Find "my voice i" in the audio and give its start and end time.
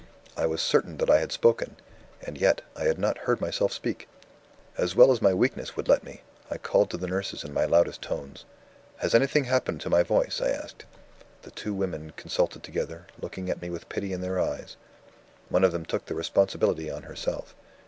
9.91-10.49